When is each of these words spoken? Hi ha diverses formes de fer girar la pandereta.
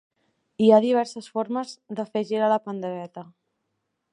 Hi 0.63 0.69
ha 0.69 0.79
diverses 0.85 1.27
formes 1.35 1.73
de 1.99 2.07
fer 2.15 2.25
girar 2.31 2.51
la 2.55 2.59
pandereta. 2.65 3.29